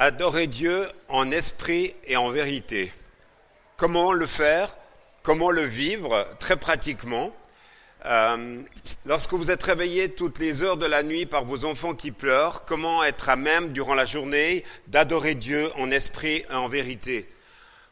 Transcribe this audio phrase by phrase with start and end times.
[0.00, 2.92] Adorer Dieu en esprit et en vérité.
[3.76, 4.76] Comment le faire?
[5.24, 6.24] Comment le vivre?
[6.38, 7.34] Très pratiquement.
[8.06, 8.62] Euh,
[9.06, 12.64] Lorsque vous êtes réveillé toutes les heures de la nuit par vos enfants qui pleurent,
[12.64, 17.28] comment être à même durant la journée d'adorer Dieu en esprit et en vérité?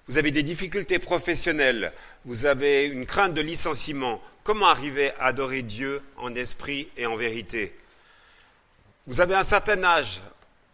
[0.07, 1.93] Vous avez des difficultés professionnelles,
[2.25, 4.23] vous avez une crainte de licenciement.
[4.45, 7.77] Comment arriver à adorer Dieu en esprit et en vérité?
[9.09, 10.21] Vous avez un certain âge,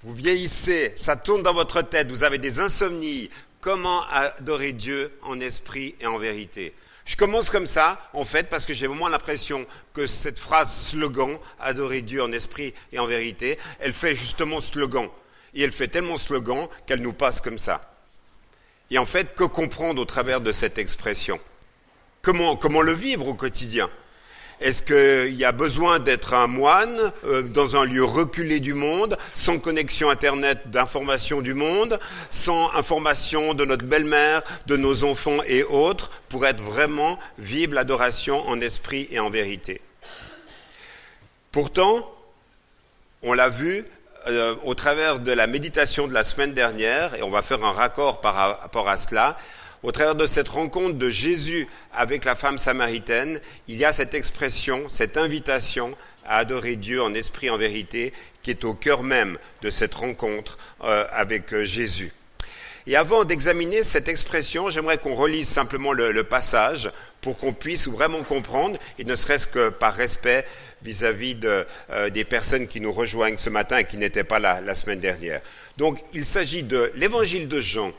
[0.03, 3.31] vous vieillissez, ça tourne dans votre tête, vous avez des insomnies.
[3.61, 6.75] Comment adorer Dieu en esprit et en vérité?
[7.05, 11.39] Je commence comme ça, en fait, parce que j'ai vraiment l'impression que cette phrase slogan,
[11.61, 15.09] adorer Dieu en esprit et en vérité, elle fait justement slogan.
[15.55, 17.81] Et elle fait tellement slogan qu'elle nous passe comme ça.
[18.91, 21.39] Et en fait, que comprendre au travers de cette expression?
[22.23, 23.91] Comment, comment le vivre au quotidien?
[24.63, 29.19] Est-ce qu'il y a besoin d'être un moine euh, dans un lieu reculé du monde,
[29.35, 31.99] sans connexion Internet d'information du monde,
[32.31, 38.41] sans information de notre belle-mère, de nos enfants et autres, pour être vraiment vivre l'adoration
[38.49, 39.81] en esprit et en vérité?
[41.51, 42.09] Pourtant,
[43.23, 43.85] on l'a vu
[44.29, 47.73] euh, au travers de la méditation de la semaine dernière, et on va faire un
[47.73, 49.37] raccord par rapport à cela,
[49.83, 54.15] au travers de cette rencontre de Jésus avec la femme samaritaine, il y a cette
[54.15, 59.39] expression, cette invitation à adorer Dieu en esprit, en vérité, qui est au cœur même
[59.63, 62.13] de cette rencontre euh, avec euh, Jésus.
[62.87, 68.25] Et avant d'examiner cette expression, j'aimerais qu'on relise simplement le, passage pour qu'on puisse vraiment
[68.25, 70.45] comprendre, et ne serait-ce que par respect
[70.83, 74.75] vis-à-vis euh, des personnes qui nous rejoignent ce matin et qui n'étaient pas là la
[74.75, 75.41] semaine dernière.
[75.77, 77.93] Donc il s'agit de l'évangile de Jean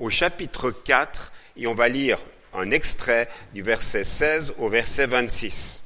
[0.00, 2.18] au chapitre 4 et on va lire
[2.54, 5.82] un extrait du verset 16 au verset 26.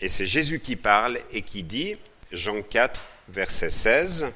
[0.00, 1.96] Et c'est Jésus qui parle et qui dit,
[2.30, 4.28] Jean 4, verset 16,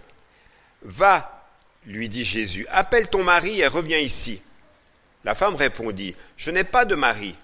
[0.82, 1.46] Va,
[1.86, 4.40] lui dit Jésus, appelle ton mari et reviens ici.
[5.24, 7.36] La femme répondit, Je n'ai pas de mari.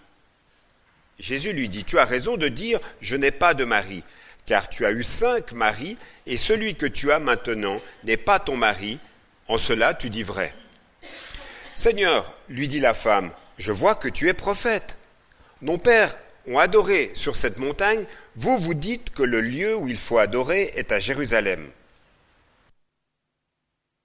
[1.20, 4.02] Jésus lui dit, Tu as raison de dire, Je n'ai pas de mari,
[4.46, 5.96] car tu as eu cinq maris,
[6.26, 8.98] et celui que tu as maintenant n'est pas ton mari,
[9.48, 10.54] en cela, tu dis vrai.
[11.74, 14.96] Seigneur, lui dit la femme, je vois que tu es prophète.
[15.62, 16.14] Nos pères
[16.46, 20.72] ont adoré sur cette montagne, vous vous dites que le lieu où il faut adorer
[20.74, 21.68] est à Jérusalem.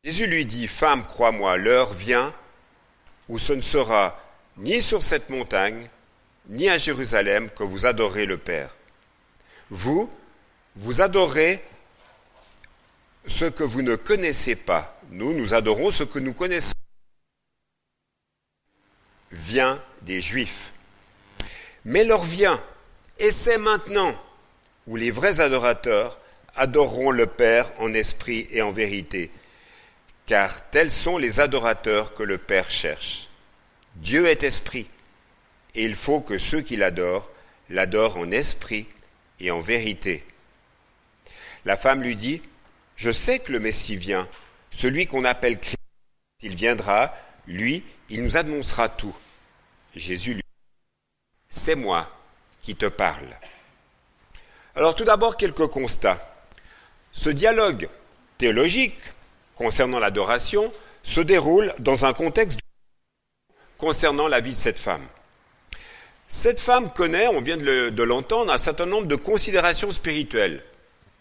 [0.04, 2.34] Jésus lui dit, Femme, crois-moi, l'heure vient
[3.30, 4.20] où ce ne sera
[4.58, 5.88] ni sur cette montagne,
[6.50, 8.76] ni à Jérusalem que vous adorez le Père.
[9.70, 10.10] Vous,
[10.76, 11.64] vous adorez
[13.26, 15.00] ce que vous ne connaissez pas.
[15.10, 16.74] Nous, nous adorons ce que nous connaissons.
[19.32, 20.72] Vient des Juifs.
[21.86, 22.62] Mais leur vient,
[23.20, 24.16] et c'est maintenant,
[24.88, 26.20] où les vrais adorateurs
[26.56, 29.32] adoreront le Père en esprit et en vérité,
[30.26, 33.28] car tels sont les adorateurs que le Père cherche.
[33.96, 34.88] Dieu est esprit,
[35.76, 37.30] et il faut que ceux qui l'adorent
[37.70, 38.88] l'adorent en esprit
[39.40, 40.24] et en vérité.
[41.66, 42.42] La femme lui dit,
[42.96, 44.28] Je sais que le Messie vient,
[44.70, 45.78] celui qu'on appelle Christ,
[46.42, 47.14] il viendra,
[47.48, 49.16] lui, il nous annoncera tout.
[49.96, 50.48] Jésus lui dit,
[51.50, 52.10] c'est moi
[52.62, 53.28] qui te parle.
[54.76, 56.36] Alors tout d'abord, quelques constats.
[57.12, 57.90] Ce dialogue
[58.38, 58.98] théologique
[59.56, 60.74] concernant l'adoration
[61.04, 62.60] se déroule dans un contexte
[63.78, 65.06] concernant la vie de cette femme.
[66.28, 70.64] Cette femme connaît, on vient de l'entendre, un certain nombre de considérations spirituelles.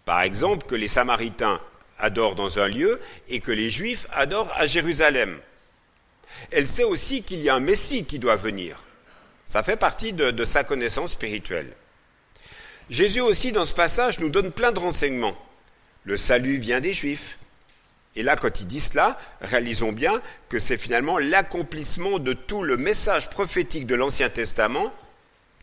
[0.05, 1.61] Par exemple, que les Samaritains
[1.99, 5.39] adore dans un lieu et que les Juifs adorent à Jérusalem.
[6.51, 8.77] Elle sait aussi qu'il y a un Messie qui doit venir.
[9.47, 11.73] Ça fait partie de sa connaissance spirituelle.
[12.91, 15.37] Jésus aussi, dans ce passage, nous donne plein de renseignements.
[16.05, 17.39] Le salut vient des Juifs.
[18.17, 22.77] Et là, quand il dit cela, réalisons bien que c'est finalement l'accomplissement de tout le
[22.77, 24.93] message prophétique de l'Ancien Testament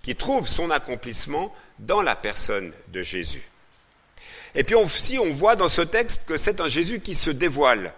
[0.02, 3.48] qui trouve son accomplissement dans la personne de Jésus.
[4.56, 7.94] Et puis aussi, on voit dans ce texte que c'est un Jésus qui se dévoile.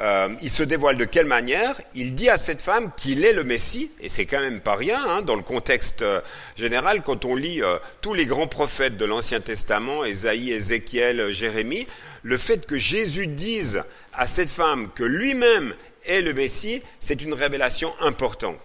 [0.00, 1.80] Euh, il se dévoile de quelle manière?
[1.94, 5.00] Il dit à cette femme qu'il est le Messie, et c'est quand même pas rien
[5.04, 6.20] hein, dans le contexte euh,
[6.56, 7.02] général.
[7.02, 11.86] Quand on lit euh, tous les grands prophètes de l'Ancien Testament, Ésaïe, Ézéchiel, Jérémie,
[12.22, 13.82] le fait que Jésus dise
[14.14, 15.74] à cette femme que lui-même
[16.06, 18.58] est le Messie, c'est une révélation importante.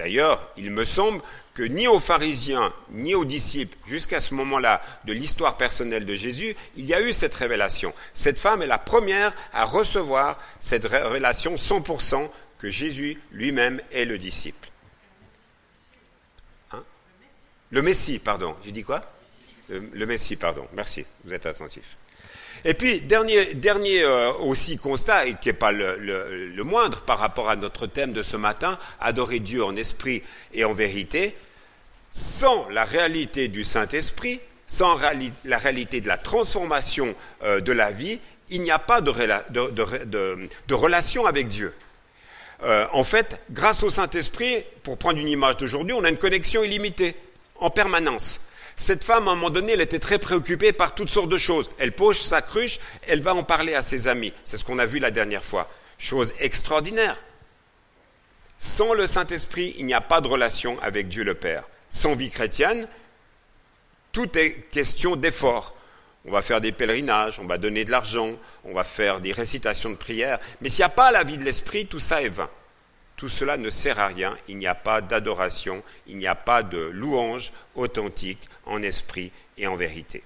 [0.00, 1.20] D'ailleurs, il me semble
[1.52, 6.56] que ni aux pharisiens, ni aux disciples, jusqu'à ce moment-là de l'histoire personnelle de Jésus,
[6.76, 7.92] il y a eu cette révélation.
[8.14, 14.16] Cette femme est la première à recevoir cette révélation 100% que Jésus lui-même est le
[14.16, 14.70] disciple.
[16.72, 16.82] Hein?
[17.68, 18.56] Le Messie, pardon.
[18.64, 19.02] J'ai dit quoi?
[19.68, 20.66] Le, Messie, pardon.
[20.72, 21.98] Merci, vous êtes attentif.
[22.64, 27.56] Et puis, dernier, euh, aussi constat, et qui n'est pas le, moindre par rapport à
[27.56, 30.22] notre thème de ce matin, adorer Dieu en esprit
[30.52, 31.34] et en vérité,
[32.10, 34.98] sans la réalité du Saint-Esprit, sans
[35.44, 38.18] la réalité de la transformation euh, de la vie,
[38.50, 39.10] il n'y a pas de
[40.74, 41.72] relation avec Dieu.
[42.62, 46.62] Euh, en fait, grâce au Saint-Esprit, pour prendre une image d'aujourd'hui, on a une connexion
[46.62, 47.16] illimitée,
[47.56, 48.40] en permanence.
[48.80, 51.68] Cette femme, à un moment donné, elle était très préoccupée par toutes sortes de choses.
[51.76, 54.32] Elle poche sa cruche, elle va en parler à ses amis.
[54.42, 55.68] C'est ce qu'on a vu la dernière fois.
[55.98, 57.22] Chose extraordinaire.
[58.58, 61.64] Sans le Saint-Esprit, il n'y a pas de relation avec Dieu le Père.
[61.90, 62.88] Sans vie chrétienne,
[64.12, 65.76] tout est question d'effort.
[66.24, 68.32] On va faire des pèlerinages, on va donner de l'argent,
[68.64, 70.40] on va faire des récitations de prières.
[70.62, 72.48] Mais s'il n'y a pas la vie de l'esprit, tout ça est vain.
[73.20, 74.34] Tout cela ne sert à rien.
[74.48, 79.66] Il n'y a pas d'adoration, il n'y a pas de louange authentique en esprit et
[79.66, 80.24] en vérité.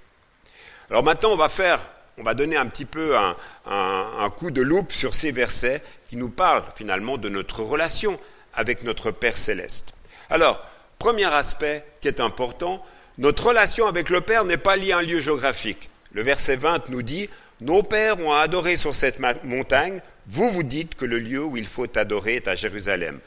[0.88, 1.80] Alors maintenant, on va faire,
[2.18, 3.34] on va donner un petit peu un,
[3.66, 8.16] un coup de loupe sur ces versets qui nous parlent finalement de notre relation
[8.54, 9.92] avec notre Père céleste.
[10.30, 10.64] Alors,
[11.00, 12.80] premier aspect qui est important,
[13.18, 15.90] notre relation avec le Père n'est pas liée à un lieu géographique.
[16.12, 17.28] Le verset 20 nous dit,
[17.64, 21.66] Nos pères ont adoré sur cette montagne, vous vous dites que le lieu où il
[21.66, 23.20] faut adorer est à Jérusalem.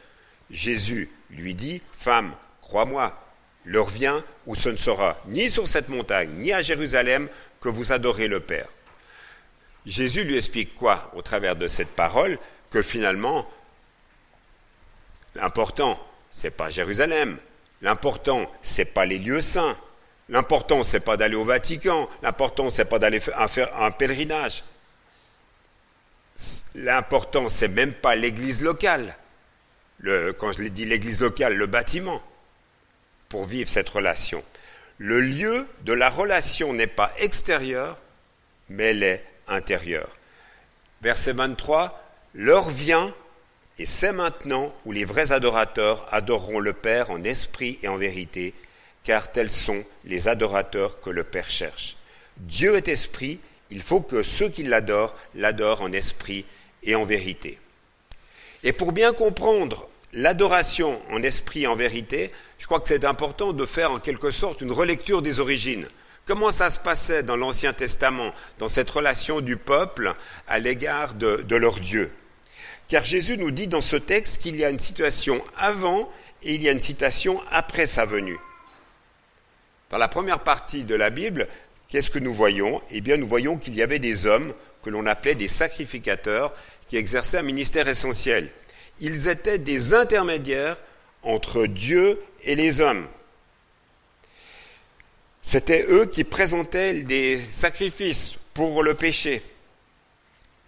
[0.51, 3.19] Jésus lui dit, Femme, crois-moi,
[3.65, 7.29] l'heure vient où ce ne sera ni sur cette montagne, ni à Jérusalem
[7.59, 8.67] que vous adorez le Père.
[9.87, 12.37] Jésus lui explique quoi au travers de cette parole?
[12.69, 13.49] Que finalement,
[15.33, 15.99] l'important,
[16.29, 17.39] c'est pas Jérusalem,
[17.81, 19.77] L'important, c'est pas les lieux saints.
[20.29, 22.09] L'important, c'est pas d'aller au Vatican.
[22.21, 24.63] L'important, c'est pas d'aller faire un pèlerinage.
[26.75, 29.15] L'important, c'est même pas l'église locale.
[30.03, 32.21] quand je l'ai dit l'église locale, le bâtiment,
[33.29, 34.43] pour vivre cette relation.
[34.97, 37.97] Le lieu de la relation n'est pas extérieur,
[38.69, 40.09] mais elle est intérieure.
[41.01, 42.03] Verset 23,
[42.33, 43.13] l'heure vient
[43.79, 48.55] et c'est maintenant où les vrais adorateurs adoreront le Père en esprit et en vérité,
[49.07, 51.95] car tels sont les adorateurs que le Père cherche.
[52.35, 53.39] Dieu est esprit,
[53.71, 56.43] il faut que ceux qui l'adorent l'adorent en esprit
[56.83, 57.57] et en vérité.
[58.63, 63.53] Et pour bien comprendre l'adoration en esprit et en vérité, je crois que c'est important
[63.53, 65.87] de faire en quelque sorte une relecture des origines.
[66.25, 70.15] Comment ça se passait dans l'Ancien Testament, dans cette relation du peuple
[70.49, 72.11] à l'égard de, leur Dieu?
[72.89, 76.11] Car Jésus nous dit dans ce texte qu'il y a une situation avant
[76.43, 78.37] et il y a une citation après sa venue.
[79.89, 81.47] Dans la première partie de la Bible,
[81.87, 82.81] qu'est-ce que nous voyons?
[82.91, 86.53] Eh bien, nous voyons qu'il y avait des hommes que l'on appelait des sacrificateurs
[86.89, 88.51] qui exerçaient un ministère essentiel.
[88.99, 90.77] Ils étaient des intermédiaires
[91.23, 93.07] entre Dieu et les hommes.
[95.41, 99.41] C'était eux qui présentaient des sacrifices pour le péché.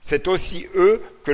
[0.01, 1.33] C'est aussi eux que,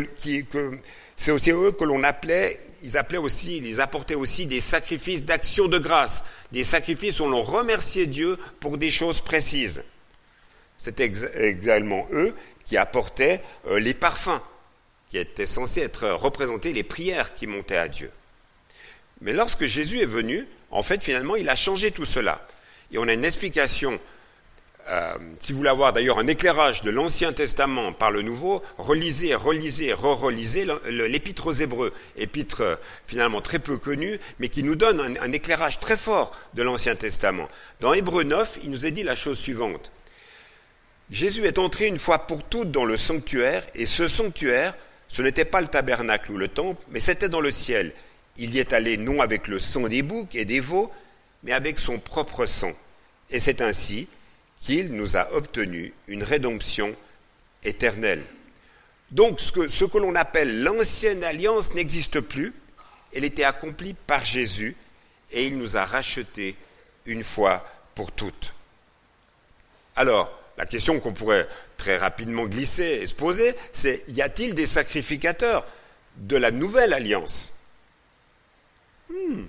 [1.15, 5.67] c'est aussi eux que l'on appelait, ils appelaient aussi, ils apportaient aussi des sacrifices d'action
[5.67, 9.83] de grâce, des sacrifices où l'on remerciait Dieu pour des choses précises.
[10.77, 14.41] C'était également eux qui apportaient euh, les parfums,
[15.09, 18.11] qui étaient censés être représentés les prières qui montaient à Dieu.
[19.21, 22.45] Mais lorsque Jésus est venu, en fait, finalement, il a changé tout cela.
[22.91, 23.99] Et on a une explication
[24.87, 29.33] euh, si vous voulez avoir d'ailleurs un éclairage de l'Ancien Testament par le Nouveau, relisez,
[29.33, 32.75] relisez, re-relisez l'Épître aux Hébreux, épître euh,
[33.07, 36.95] finalement très peu connue, mais qui nous donne un, un éclairage très fort de l'Ancien
[36.95, 37.47] Testament.
[37.79, 39.91] Dans Hébreux 9, il nous est dit la chose suivante.
[41.09, 44.75] Jésus est entré une fois pour toutes dans le sanctuaire, et ce sanctuaire,
[45.07, 47.91] ce n'était pas le tabernacle ou le temple, mais c'était dans le ciel.
[48.37, 50.91] Il y est allé non avec le sang des boucs et des veaux,
[51.43, 52.73] mais avec son propre sang.
[53.31, 54.07] Et c'est ainsi
[54.65, 56.95] qu'il nous a obtenu une rédemption
[57.63, 58.23] éternelle.
[59.11, 62.51] Donc ce que, ce que l'on appelle l'ancienne alliance n'existe plus,
[63.13, 64.75] elle était accomplie par Jésus
[65.31, 66.55] et il nous a rachetés
[67.05, 68.55] une fois pour toutes.
[69.95, 74.65] Alors, la question qu'on pourrait très rapidement glisser et se poser, c'est y a-t-il des
[74.65, 75.63] sacrificateurs
[76.17, 77.53] de la nouvelle alliance?
[79.09, 79.43] Hmm.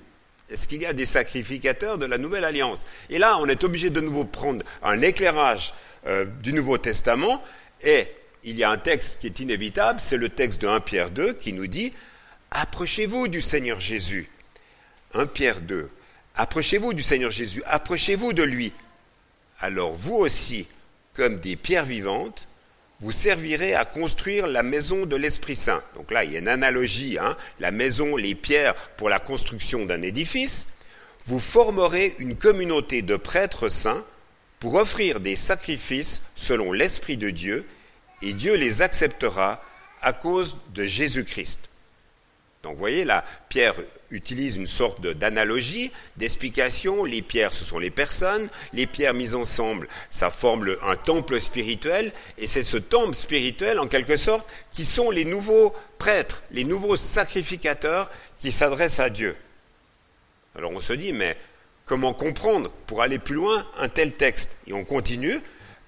[0.51, 2.87] Est-ce qu'il y a des sacrificateurs de la Nouvelle Alliance?
[3.11, 5.75] Et là, on est obligé de nouveau prendre un éclairage
[6.07, 7.43] euh, du Nouveau Testament,
[7.83, 8.07] et
[8.45, 11.33] il y a un texte qui est inévitable, c'est le texte de 1 Pierre 2
[11.33, 11.93] qui nous dit
[12.53, 14.31] Approchez-vous du Seigneur Jésus.
[15.15, 15.91] 1 Pierre 2.
[16.37, 18.73] Approchez-vous du Seigneur Jésus, approchez-vous de lui.
[19.59, 20.69] Alors vous aussi,
[21.15, 22.47] comme des pierres vivantes,
[23.01, 25.83] vous servirez à construire la maison de l'Esprit Saint.
[25.97, 29.85] Donc là, il y a une analogie, hein, la maison, les pierres pour la construction
[29.85, 30.69] d'un édifice.
[31.27, 34.05] Vous formerez une communauté de prêtres saints
[34.61, 37.67] pour offrir des sacrifices selon l'Esprit de Dieu,
[38.23, 39.63] et Dieu les acceptera
[40.01, 41.66] à cause de Jésus-Christ.
[42.67, 43.75] Donc vous voyez, là, Pierre
[44.11, 47.05] utilise une sorte d'analogie, d'explication.
[47.05, 48.49] Les pierres, ce sont les personnes.
[48.73, 52.13] Les pierres mises ensemble, ça forme un temple spirituel.
[52.39, 56.97] Et c'est ce temple spirituel, en quelque sorte, qui sont les nouveaux prêtres, les nouveaux
[56.97, 59.37] sacrificateurs qui s'adressent à Dieu.
[60.57, 61.37] Alors on se dit, mais
[61.85, 64.57] comment comprendre, pour aller plus loin, un tel texte?
[64.67, 65.41] Et on continue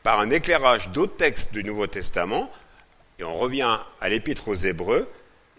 [0.05, 2.49] par un éclairage d'autres textes du Nouveau Testament,
[3.19, 5.11] et on revient à l'Épître aux Hébreux,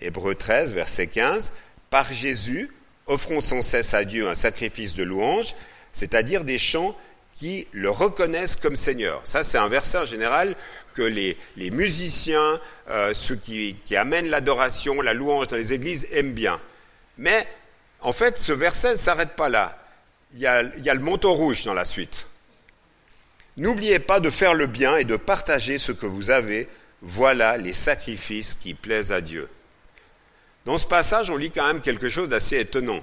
[0.02, 1.52] Hébreux 13, verset 15,
[1.90, 2.70] par Jésus,
[3.06, 5.56] offrons sans cesse à Dieu un sacrifice de louange,
[5.92, 6.96] c'est-à-dire des chants
[7.34, 9.22] qui le reconnaissent comme Seigneur.
[9.24, 10.56] Ça, c'est un verset en général
[10.94, 11.38] que les,
[11.72, 16.60] musiciens, euh, ceux qui, amènent l'adoration, la louange dans les églises aiment bien.
[17.18, 17.48] Mais,
[18.02, 19.78] en fait, ce verset ne s'arrête pas là.
[20.34, 22.28] Il y, a, il y a le manteau rouge dans la suite.
[23.58, 26.68] N'oubliez pas de faire le bien et de partager ce que vous avez.
[27.02, 29.50] Voilà les sacrifices qui plaisent à Dieu.
[30.70, 33.00] Dans ce passage, on lit quand même quelque chose d'assez étonnant.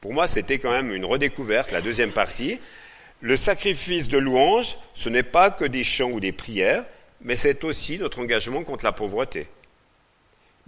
[0.00, 2.60] Pour moi, c'était quand même une redécouverte, la deuxième partie.
[3.20, 6.84] Le sacrifice de louange, ce n'est pas que des chants ou des prières,
[7.20, 9.48] mais c'est aussi notre engagement contre la pauvreté.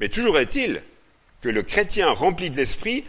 [0.00, 0.82] Mais toujours est-il
[1.42, 3.04] que le chrétien rempli de l'esprit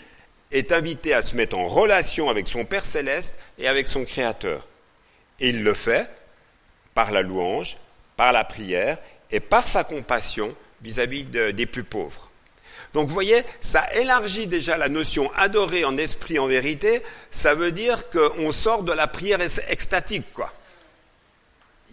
[0.51, 4.67] est invité à se mettre en relation avec son Père céleste et avec son Créateur.
[5.39, 6.08] Et il le fait
[6.93, 7.77] par la louange,
[8.15, 9.00] par la prière
[9.31, 12.31] et par sa compassion vis-à-vis des plus pauvres.
[12.93, 17.01] Donc vous voyez, ça élargit déjà la notion adorer en esprit, en vérité.
[17.31, 20.53] Ça veut dire qu'on sort de la prière extatique, quoi.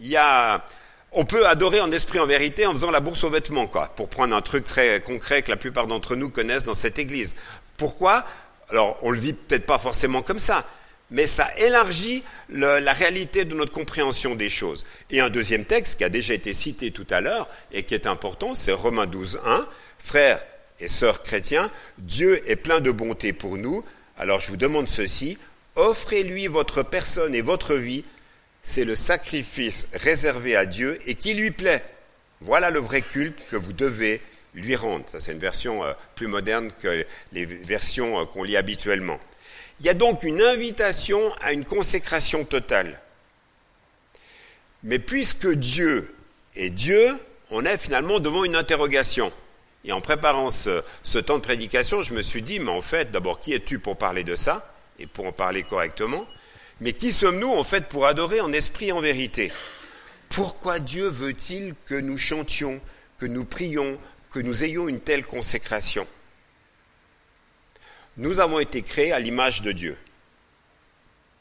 [0.01, 0.65] Il y a,
[1.11, 3.87] on peut adorer en esprit, en vérité, en faisant la bourse aux vêtements, quoi.
[3.95, 7.35] Pour prendre un truc très concret que la plupart d'entre nous connaissent dans cette église.
[7.77, 8.25] Pourquoi?
[8.69, 10.65] Alors, on le vit peut-être pas forcément comme ça,
[11.11, 14.85] mais ça élargit la réalité de notre compréhension des choses.
[15.09, 18.05] Et un deuxième texte qui a déjà été cité tout à l'heure et qui est
[18.05, 19.67] important, c'est Romains 12, 1.
[19.97, 20.41] Frères,
[20.79, 23.83] et sœurs chrétiens, Dieu est plein de bonté pour nous.
[24.17, 25.37] Alors je vous demande ceci,
[25.75, 28.03] offrez-lui votre personne et votre vie,
[28.63, 31.83] c'est le sacrifice réservé à Dieu et qui lui plaît.
[32.41, 34.21] Voilà le vrai culte que vous devez
[34.53, 35.05] lui rendre.
[35.09, 39.19] Ça, c'est une version euh, plus moderne que les versions euh, qu'on lit habituellement.
[39.79, 42.99] Il y a donc une invitation à une consécration totale.
[44.83, 46.13] Mais puisque Dieu
[46.55, 47.15] est Dieu,
[47.51, 49.31] on est finalement devant une interrogation.
[49.85, 53.39] Et en préparant ce, temps de prédication, je me suis dit, mais en fait, d'abord,
[53.39, 56.25] qui es-tu pour parler de ça et pour en parler correctement?
[56.81, 59.51] Mais qui sommes-nous en fait pour adorer en esprit et en vérité?
[60.29, 62.79] Pourquoi Dieu veut-il que nous chantions,
[63.17, 63.97] que nous prions,
[64.31, 66.07] que nous ayons une telle consécration?
[68.17, 69.97] Nous avons été créés à l'image de Dieu.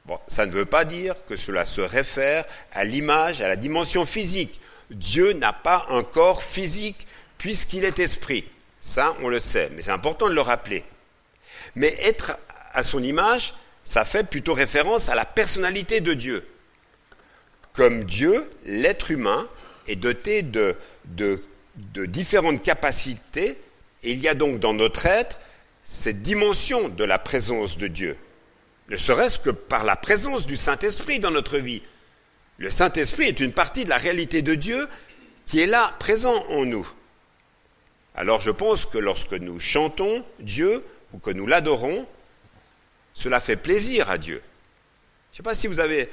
[0.07, 4.07] Bon, ça ne veut pas dire que cela se réfère à l'image, à la dimension
[4.07, 4.61] physique.
[4.91, 7.07] Dieu n'a pas un corps physique
[7.39, 8.45] puisqu'il est esprit.
[8.81, 10.85] Ça, on le sait, mais c'est important de le rappeler.
[11.75, 12.39] Mais être
[12.73, 13.55] à son image,
[13.85, 16.47] ça fait plutôt référence à la personnalité de Dieu.
[17.73, 19.49] Comme Dieu, l'être humain
[19.87, 20.77] est doté de,
[22.07, 23.59] différentes capacités,
[24.03, 25.41] et il y a donc dans notre être
[25.85, 28.17] cette dimension de la présence de Dieu.
[28.91, 31.83] Ne serait-ce que par la présence du Saint-Esprit dans notre vie.
[32.59, 34.89] Le Saint-Esprit est une partie de la réalité de Dieu
[35.47, 36.89] qui est là, présent en nous.
[38.19, 42.05] Alors je pense que lorsque nous chantons Dieu ou que nous l'adorons,
[43.15, 44.43] cela fait plaisir à Dieu.
[45.31, 46.09] Je ne sais pas si vous avez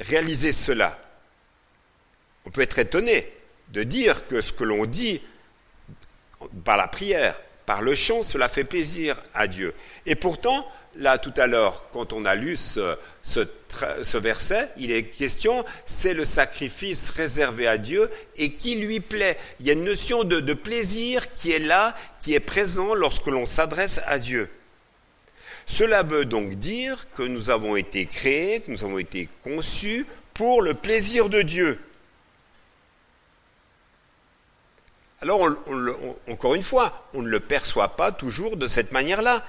[0.00, 0.98] réalisé cela.
[2.44, 3.32] On peut être étonné
[3.68, 5.22] de dire que ce que l'on dit
[6.64, 9.76] par la prière, par le chant, cela fait plaisir à Dieu.
[10.06, 10.68] Et pourtant,
[10.98, 12.98] là tout à l'heure, quand on a lu ce,
[14.18, 19.38] verset, il est question, c'est le sacrifice réservé à Dieu et qui lui plaît.
[19.60, 23.46] Il y a une notion de, plaisir qui est là, qui est présent lorsque l'on
[23.46, 24.50] s'adresse à Dieu.
[25.66, 30.62] Cela veut donc dire que nous avons été créés, que nous avons été conçus pour
[30.62, 31.78] le plaisir de Dieu.
[35.20, 35.48] Alors,
[36.28, 39.44] encore une fois, on ne le perçoit pas toujours de cette manière-là.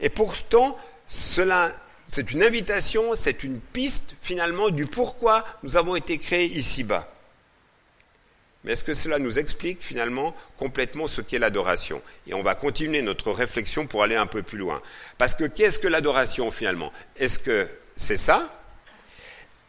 [0.00, 0.78] Et pourtant,
[1.10, 1.72] cela,
[2.06, 7.12] c'est une invitation, c'est une piste finalement du pourquoi nous avons été créés ici-bas.
[8.62, 12.00] Mais est-ce que cela nous explique finalement complètement ce qu'est l'adoration?
[12.28, 14.80] Et on va continuer notre réflexion pour aller un peu plus loin.
[15.18, 16.92] Parce que qu'est-ce que l'adoration finalement?
[17.16, 18.48] Est-ce que c'est ça?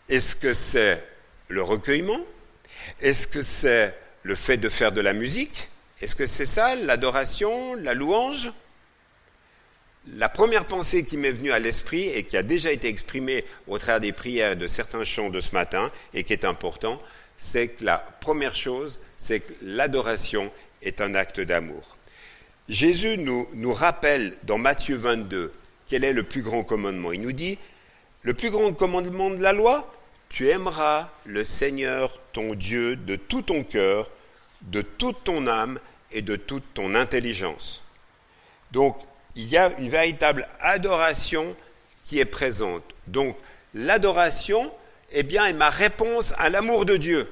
[0.10, 1.04] Est-ce que c'est
[1.48, 2.20] le recueillement?
[3.00, 5.72] Est-ce que c'est le fait de faire de la musique?
[6.02, 8.52] Est-ce que c'est ça l'adoration, la louange?
[10.08, 13.78] La première pensée qui m'est venue à l'esprit et qui a déjà été exprimée au
[13.78, 17.00] travers des prières de certains chants de ce matin et qui est important,
[17.38, 21.98] c'est que la première chose, c'est que l'adoration est un acte d'amour.
[22.68, 25.52] Jésus nous, nous rappelle dans Matthieu 22
[25.88, 27.12] quel est le plus grand commandement.
[27.12, 27.58] Il nous dit,
[28.24, 29.92] le plus grand commandement de la loi,
[30.30, 34.10] tu aimeras le Seigneur ton Dieu de tout ton cœur,
[34.62, 35.80] de toute ton âme
[36.12, 37.84] et de toute ton intelligence.
[38.72, 38.98] Donc,
[39.36, 41.56] il y a une véritable adoration
[42.04, 42.84] qui est présente.
[43.08, 43.38] Donc,
[43.74, 44.72] l'adoration,
[45.12, 47.32] eh bien, est ma réponse à l'amour de Dieu.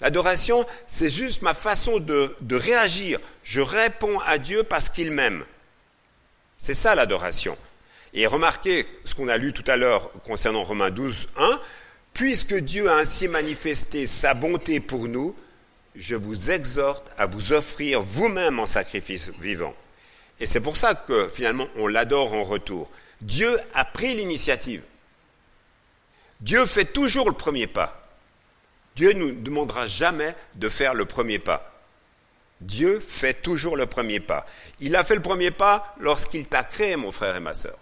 [0.00, 3.20] L'adoration, c'est juste ma façon de, de, réagir.
[3.44, 5.44] Je réponds à Dieu parce qu'il m'aime.
[6.58, 7.56] C'est ça l'adoration.
[8.14, 11.60] Et remarquez ce qu'on a lu tout à l'heure concernant Romains 12, 1.
[12.14, 15.34] Puisque Dieu a ainsi manifesté sa bonté pour nous,
[15.94, 19.74] je vous exhorte à vous offrir vous-même en sacrifice vivant.
[20.42, 22.90] Et c'est pour ça que finalement on l'adore en retour.
[23.20, 24.82] Dieu a pris l'initiative.
[26.40, 28.08] Dieu fait toujours le premier pas.
[28.96, 31.72] Dieu ne nous demandera jamais de faire le premier pas.
[32.60, 34.44] Dieu fait toujours le premier pas.
[34.80, 37.78] Il a fait le premier pas lorsqu'il t'a créé, mon frère et ma sœur.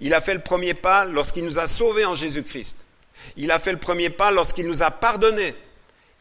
[0.00, 2.76] Il a fait le premier pas lorsqu'il nous a sauvés en Jésus-Christ.
[3.36, 5.54] Il a fait le premier pas lorsqu'il nous a pardonnés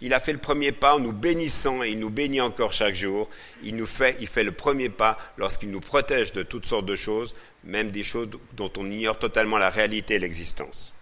[0.01, 2.95] il a fait le premier pas en nous bénissant et il nous bénit encore chaque
[2.95, 3.29] jour.
[3.63, 6.95] Il nous fait, il fait le premier pas lorsqu'il nous protège de toutes sortes de
[6.95, 10.93] choses, même des choses dont on ignore totalement la réalité et l'existence.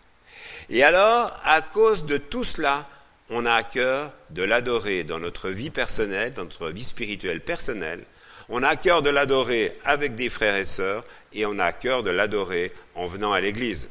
[0.70, 2.88] Et alors, à cause de tout cela,
[3.30, 8.04] on a à cœur de l'adorer dans notre vie personnelle, dans notre vie spirituelle personnelle.
[8.50, 11.72] On a à cœur de l'adorer avec des frères et sœurs et on a à
[11.72, 13.90] cœur de l'adorer en venant à l'église.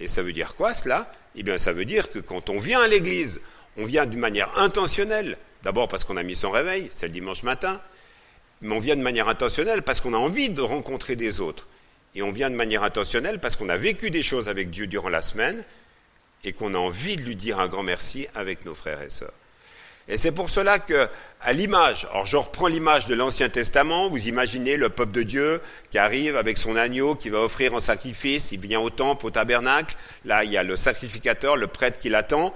[0.00, 1.10] Et ça veut dire quoi cela?
[1.36, 3.40] Eh bien, ça veut dire que quand on vient à l'église,
[3.76, 7.42] on vient d'une manière intentionnelle, d'abord parce qu'on a mis son réveil, c'est le dimanche
[7.42, 7.80] matin,
[8.60, 11.68] mais on vient de manière intentionnelle parce qu'on a envie de rencontrer des autres.
[12.14, 15.08] Et on vient de manière intentionnelle parce qu'on a vécu des choses avec Dieu durant
[15.08, 15.64] la semaine
[16.44, 19.32] et qu'on a envie de lui dire un grand merci avec nos frères et sœurs.
[20.08, 21.08] Et c'est pour cela que,
[21.40, 25.60] à l'image, alors je reprends l'image de l'Ancien Testament, vous imaginez le peuple de Dieu
[25.90, 29.30] qui arrive avec son agneau, qui va offrir en sacrifice, il vient au temple, au
[29.30, 32.52] tabernacle, là il y a le sacrificateur, le prêtre qui l'attend,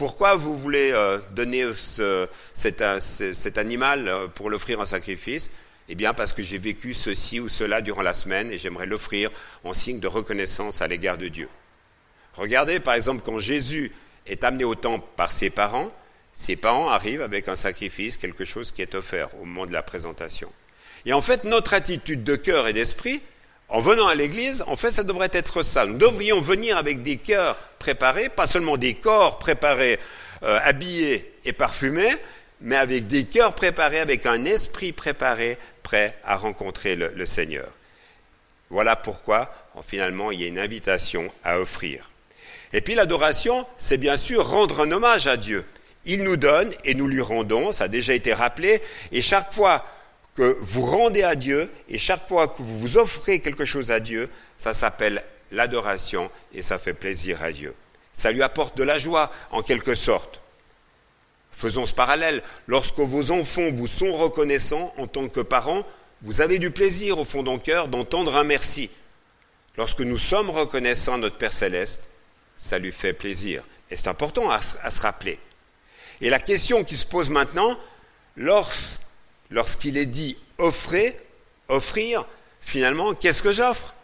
[0.00, 1.62] pourquoi vous voulez euh, donner
[1.98, 5.50] euh, cet, animal euh, pour l'offrir en sacrifice?
[5.90, 9.30] Eh bien parce que j'ai vécu ceci ou cela durant la semaine et j'aimerais l'offrir
[9.62, 11.50] en signe de reconnaissance à l'égard de Dieu.
[12.32, 13.92] Regardez par exemple quand Jésus
[14.24, 15.92] est amené au temple par ses parents,
[16.32, 19.82] ses parents arrivent avec un sacrifice, quelque chose qui est offert au moment de la
[19.82, 20.50] présentation.
[21.04, 23.20] Et en fait, notre attitude de cœur et d'esprit,
[23.70, 25.86] en venant à l'église, en fait, ça devrait être ça.
[25.86, 29.98] Nous devrions venir avec des cœurs préparés, pas seulement des corps préparés,
[30.42, 32.16] euh, habillés et parfumés,
[32.60, 37.68] mais avec des cœurs préparés, avec un esprit préparé, prêt à rencontrer le, Seigneur.
[38.70, 39.52] Voilà pourquoi,
[39.86, 42.10] finalement, il y a une invitation à offrir.
[42.72, 45.64] Et puis l'adoration, c'est bien sûr rendre un hommage à Dieu.
[46.04, 49.84] Il nous donne et nous lui rendons, ça a déjà été rappelé, et chaque fois
[50.40, 54.00] que vous rendez à Dieu et chaque fois que vous vous offrez quelque chose à
[54.00, 55.22] Dieu, ça s'appelle
[55.52, 57.74] l'adoration et ça fait plaisir à Dieu.
[58.14, 60.40] Ça lui apporte de la joie en quelque sorte.
[61.52, 62.42] Faisons ce parallèle.
[62.68, 65.84] Lorsque vos enfants vous sont reconnaissants en tant que parents,
[66.22, 68.88] vous avez du plaisir au fond de cœur d'entendre un merci.
[69.76, 72.08] Lorsque nous sommes reconnaissants à notre Père céleste,
[72.56, 73.62] ça lui fait plaisir.
[73.90, 75.38] Et c'est important à, à, se rappeler.
[76.22, 77.78] Et la question qui se pose maintenant,
[78.38, 79.02] lorsque
[79.50, 81.16] lorsqu'il est dit offrez,
[81.68, 82.26] offrir,
[82.60, 83.94] finalement, qu'est-ce que j'offre?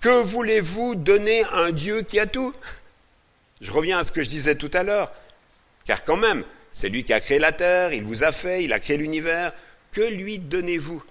[0.00, 2.54] Que voulez-vous donner à un Dieu qui a tout?
[3.60, 5.12] Je reviens à ce que je disais tout à l'heure,
[5.84, 8.72] car quand même, c'est lui qui a créé la terre, il vous a fait, il
[8.72, 9.52] a créé l'univers.
[9.90, 11.02] Que lui donnez-vous?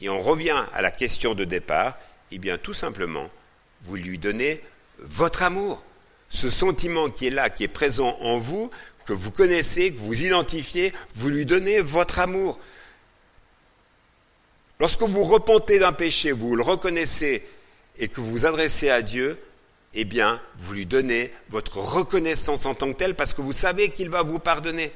[0.00, 1.96] Et on revient à la question de départ,
[2.30, 3.30] eh bien tout simplement,
[3.82, 4.62] vous lui donnez
[4.98, 5.84] votre amour,
[6.28, 8.70] ce sentiment qui est là, qui est présent en vous,
[9.04, 12.58] que vous connaissez, que vous identifiez, vous lui donnez votre amour.
[14.80, 17.42] Lorsque vous repentez d'un péché, vous le reconnaissez
[17.98, 19.38] et que vous vous adressez à Dieu,
[19.94, 23.88] eh bien, vous lui donnez votre reconnaissance en tant que tel parce que vous savez
[23.88, 24.92] qu'il va vous pardonner.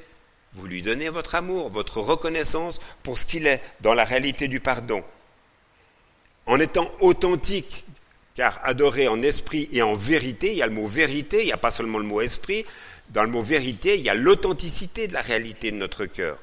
[0.53, 4.61] Vous lui donnez votre amour, votre reconnaissance pour ce qu'il est dans la réalité du
[4.61, 5.03] pardon.
[6.45, 7.87] En étant authentique,
[8.35, 11.53] car adorer en esprit et en vérité, il y a le mot vérité, il n'y
[11.53, 12.64] a pas seulement le mot esprit,
[13.11, 16.38] dans le mot vérité, il y a l'authenticité de la réalité de notre cœur.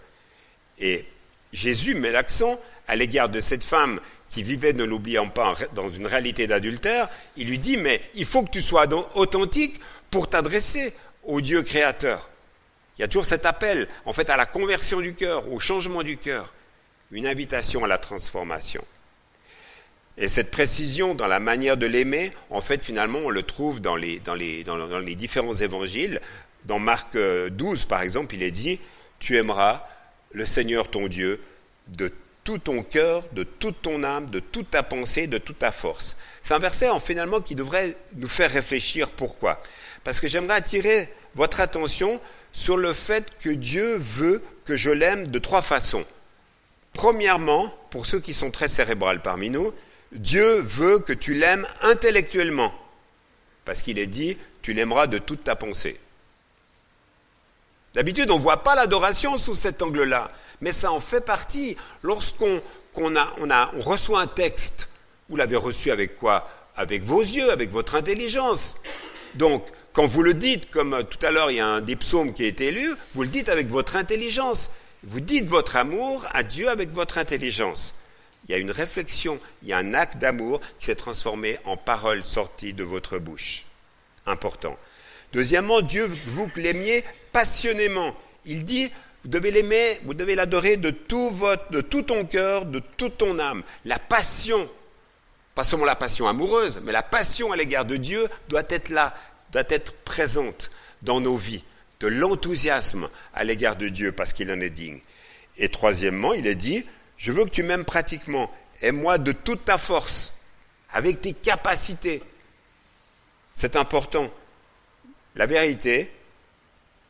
[0.80, 1.06] Et
[1.52, 3.99] Jésus met l'accent à l'égard de cette femme
[4.30, 7.10] qui vivait, ne l'oublions pas, dans une réalité d'adultère.
[7.36, 9.80] Il lui dit, mais il faut que tu sois authentique
[10.12, 12.30] pour t'adresser au Dieu créateur.
[12.97, 16.04] Il y a toujours cet appel, en fait, à la conversion du cœur, au changement
[16.04, 16.54] du cœur.
[17.12, 18.86] une invitation à la transformation.
[20.19, 23.95] Et cette précision dans la manière de l'aimer, en fait, finalement, on le trouve dans
[23.95, 26.19] les, dans les, dans, les différents évangiles.
[26.65, 28.82] Dans Marc 12, par exemple, il est dit,
[29.19, 29.88] tu aimeras
[30.34, 31.39] le Seigneur ton Dieu
[31.88, 32.12] de
[32.43, 36.17] tout ton cœur, de toute ton âme, de toute ta pensée, de toute ta force.
[36.43, 39.12] C'est un verset en, finalement qui devrait nous faire réfléchir.
[39.12, 39.62] Pourquoi
[40.03, 42.19] Parce que j'aimerais attirer votre attention
[42.51, 46.03] sur le fait que Dieu veut que je l'aime de trois façons.
[46.91, 49.73] Premièrement, pour ceux qui sont très cérébrales parmi nous,
[50.12, 52.74] Dieu veut que tu l'aimes intellectuellement,
[53.65, 56.00] parce qu'il est dit, tu l'aimeras de toute ta pensée.
[57.93, 61.76] D'habitude, on ne voit pas l'adoration sous cet angle-là, mais ça en fait partie.
[62.04, 62.62] Lorsqu'on
[62.93, 64.89] reçoit un texte,
[65.30, 66.48] vous l'avez reçu avec quoi?
[66.76, 68.78] Avec vos yeux, avec votre intelligence.
[69.36, 71.95] Donc, quand vous le dites, comme euh, tout à l'heure il y a un des
[71.95, 74.72] qui a été lu, vous le dites avec votre intelligence.
[75.04, 77.93] Vous dites votre amour à Dieu avec votre intelligence.
[78.45, 81.78] Il y a une réflexion, il y a un acte d'amour qui s'est transformé en
[81.78, 83.65] parole sortie de votre bouche.
[84.25, 84.78] Important.
[85.34, 88.15] Deuxièmement, Dieu vous l'aimiez passionnément.
[88.45, 88.89] Il dit,
[89.23, 93.17] vous devez l'aimer, vous devez l'adorer de tout votre, de tout ton cœur, de toute
[93.17, 93.63] ton âme.
[93.86, 94.69] La passion,
[95.54, 99.13] pas seulement la passion amoureuse, mais la passion à l'égard de Dieu doit être là,
[99.52, 100.71] doit être présente
[101.02, 101.63] dans nos vies,
[101.99, 105.02] de l'enthousiasme à l'égard de Dieu parce qu'il en est digne.
[105.58, 106.86] Et troisièmement, il est dit,
[107.19, 108.49] je veux que tu m'aimes pratiquement,
[108.82, 110.34] aime-moi de toute ta force,
[110.89, 112.23] avec tes capacités.
[113.53, 114.32] C'est important.
[115.36, 116.10] La vérité,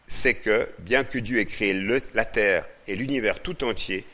[0.08, 1.74] c'est que bien que Dieu ait créé
[2.16, 4.06] la terre et l'univers tout entier,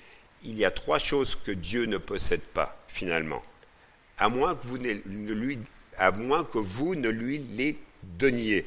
[0.43, 3.41] il y a trois choses que Dieu ne possède pas, finalement.
[4.17, 4.91] À moins que vous ne
[5.33, 5.59] lui,
[5.97, 8.65] à moins que vous ne lui les donniez.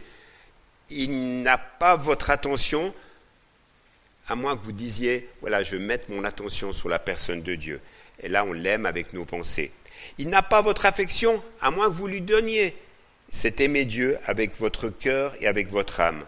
[0.88, 2.94] Il n'a pas votre attention,
[4.28, 7.80] à moins que vous disiez, voilà, je mette mon attention sur la personne de Dieu.
[8.20, 9.72] Et là, on l'aime avec nos pensées.
[10.18, 12.76] Il n'a pas votre affection, à moins que vous lui donniez.
[13.30, 16.24] C'est aimer Dieu avec votre cœur et avec votre âme.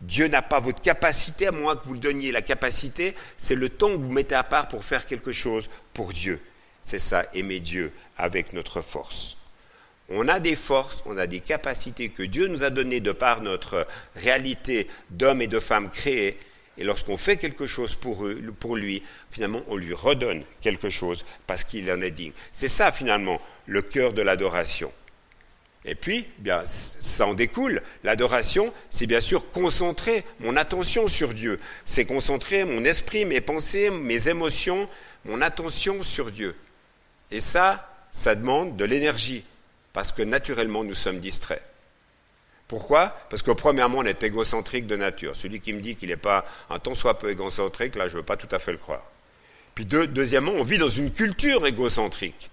[0.00, 2.32] Dieu n'a pas votre capacité, à moins que vous le donniez.
[2.32, 6.12] La capacité, c'est le temps que vous mettez à part pour faire quelque chose pour
[6.12, 6.40] Dieu.
[6.82, 9.36] C'est ça, aimer Dieu avec notre force.
[10.08, 13.42] On a des forces, on a des capacités que Dieu nous a données de par
[13.42, 16.38] notre réalité d'hommes et de femmes créés.
[16.80, 18.24] Et lorsqu'on fait quelque chose pour,
[18.74, 22.32] lui, finalement, on lui redonne quelque chose parce qu'il en est digne.
[22.52, 24.90] C'est ça, finalement, le cœur de l'adoration.
[25.84, 27.82] Et puis, bien, ça en découle.
[28.02, 31.60] L'adoration, c'est bien sûr concentrer mon attention sur Dieu.
[31.84, 34.88] C'est concentrer mon esprit, mes pensées, mes émotions,
[35.26, 36.56] mon attention sur Dieu.
[37.30, 39.44] Et ça, ça demande de l'énergie,
[39.92, 41.62] parce que naturellement, nous sommes distraits.
[42.70, 43.12] Pourquoi?
[43.28, 45.34] Parce que premièrement, on est égocentrique de nature.
[45.34, 48.18] Celui qui me dit qu'il n'est pas un tant soit peu égocentrique, là, je ne
[48.18, 49.02] veux pas tout à fait le croire.
[49.74, 52.48] Puis deuxièmement, on vit dans une culture égocentrique.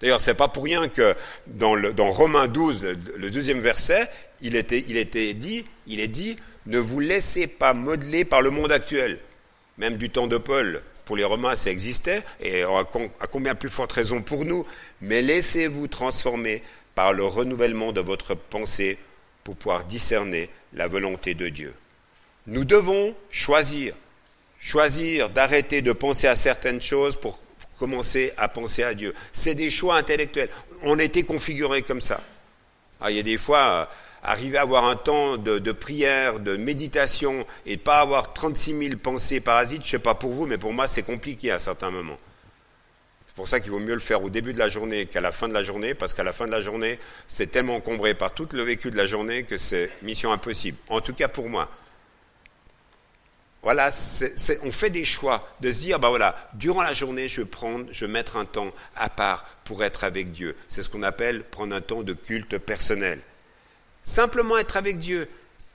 [0.00, 1.14] D'ailleurs, c'est pas pour rien que
[1.46, 1.76] dans,
[2.10, 2.86] Romains 12,
[3.18, 4.08] le, deuxième verset,
[4.40, 8.48] il était, il était dit, il est dit, ne vous laissez pas modeler par le
[8.48, 9.18] monde actuel.
[9.76, 13.92] Même du temps de Paul, pour les Romains, ça existait, et à combien plus forte
[13.92, 14.64] raison pour nous,
[15.02, 16.62] mais laissez-vous transformer
[16.94, 18.96] par le renouvellement de votre pensée
[19.44, 21.74] pour pouvoir discerner la volonté de Dieu.
[22.46, 23.94] Nous devons choisir,
[24.60, 27.40] choisir d'arrêter de penser à certaines choses pour
[27.78, 29.14] commencer à penser à Dieu.
[29.32, 30.50] C'est des choix intellectuels.
[30.82, 32.20] On a été configurés comme ça.
[33.00, 33.84] Ah, il y a des fois, euh,
[34.22, 39.40] arriver à avoir un temps de, prière, de méditation, et pas avoir 36 000 pensées
[39.40, 42.18] parasites, je ne sais pas pour vous, mais pour moi, c'est compliqué à certains moments.
[43.40, 45.48] Pour ça qu'il vaut mieux le faire au début de la journée qu'à la fin
[45.48, 48.46] de la journée, parce qu'à la fin de la journée, c'est tellement encombré par tout
[48.52, 50.76] le vécu de la journée que c'est mission impossible.
[50.90, 51.70] En tout cas pour moi.
[53.62, 53.88] Voilà,
[54.62, 57.86] on fait des choix de se dire, bah voilà, durant la journée, je vais prendre,
[57.90, 60.54] je vais mettre un temps à part pour être avec Dieu.
[60.68, 63.22] C'est ce qu'on appelle prendre un temps de culte personnel.
[64.02, 65.30] Simplement être avec Dieu,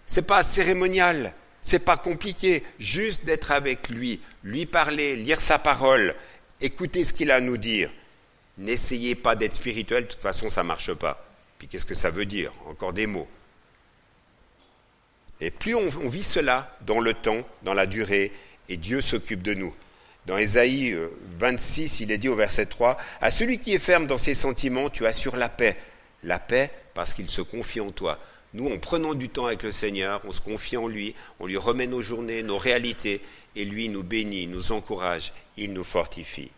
[0.05, 6.15] c'est pas cérémonial, c'est pas compliqué, juste d'être avec lui, lui parler, lire sa parole,
[6.61, 7.91] écouter ce qu'il a à nous dire.
[8.57, 11.25] N'essayez pas d'être spirituel, de toute façon ça marche pas.
[11.57, 12.51] Puis qu'est-ce que ça veut dire?
[12.67, 13.27] Encore des mots.
[15.41, 18.31] Et plus on, vit cela dans le temps, dans la durée,
[18.69, 19.75] et Dieu s'occupe de nous.
[20.25, 20.97] Dans Ésaïe
[21.37, 24.33] 26, euh, il est dit au verset 3, À celui qui est ferme dans ses
[24.33, 25.77] sentiments, tu assures la paix.
[26.23, 28.17] La paix parce qu'il se confie en toi.
[28.55, 31.57] Nous, en prenant du temps avec le Seigneur, on se confie en lui, on lui
[31.57, 33.19] remet nos journées, nos réalités,
[33.57, 36.51] et lui nous bénit, nous encourage, il nous fortifie.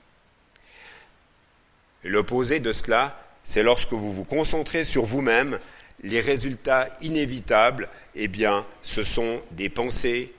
[2.04, 5.58] L'opposé de cela, c'est lorsque vous vous concentrez sur vous-même
[6.04, 10.32] les résultats inévitables, eh bien, ce sont des pensées,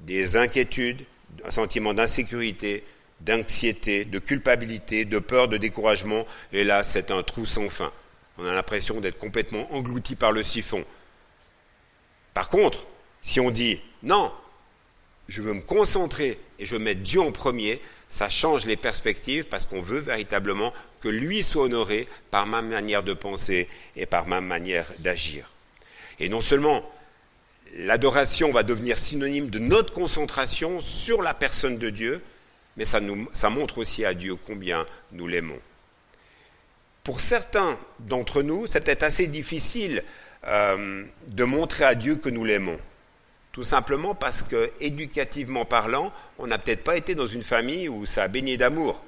[0.00, 1.06] des inquiétudes,
[1.46, 2.84] un sentiment d'insécurité,
[3.22, 7.90] d'anxiété, de culpabilité, de peur, de découragement, et là c'est un trou sans fin.
[8.40, 10.84] On a l'impression d'être complètement englouti par le siphon.
[12.32, 12.86] Par contre,
[13.20, 14.32] si on dit non,
[15.28, 19.44] je veux me concentrer et je veux mettre Dieu en premier, ça change les perspectives
[19.44, 24.26] parce qu'on veut véritablement que lui soit honoré par ma manière de penser et par
[24.26, 25.50] ma manière d'agir.
[26.18, 26.90] Et non seulement
[27.74, 32.22] l'adoration va devenir synonyme de notre concentration sur la personne de Dieu,
[32.78, 33.00] mais ça,
[33.32, 35.60] ça montre aussi à Dieu combien nous l'aimons.
[37.04, 40.04] Pour certains d'entre nous, c'est peut-être assez difficile
[40.46, 42.78] euh, de montrer à Dieu que nous l'aimons.
[43.52, 48.06] Tout simplement parce que, éducativement parlant, on n'a peut-être pas été dans une famille où
[48.06, 49.02] ça a baigné d'amour,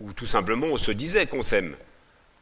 [0.00, 1.74] où tout simplement on se disait qu'on s'aime.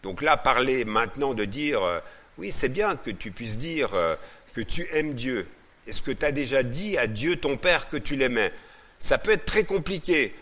[0.03, 2.01] Donc là, parler maintenant de dire, euh,
[2.39, 4.17] oui, c'est bien que tu puisses dire euh,
[4.53, 5.47] que tu aimes Dieu.
[5.87, 8.53] Est-ce que tu as déjà dit à Dieu, ton Père, que tu l'aimais?
[8.99, 10.35] Ça peut être très compliqué